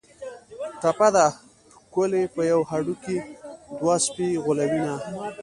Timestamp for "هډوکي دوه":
2.71-3.95